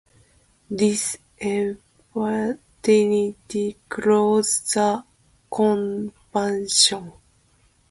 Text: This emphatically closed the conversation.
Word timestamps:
This 0.67 1.15
emphatically 1.39 3.35
closed 3.87 4.73
the 4.73 5.03
conversation. 5.53 7.11